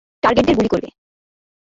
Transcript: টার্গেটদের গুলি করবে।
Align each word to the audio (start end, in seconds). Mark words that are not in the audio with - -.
টার্গেটদের 0.23 0.55
গুলি 0.57 0.69
করবে। 0.69 0.89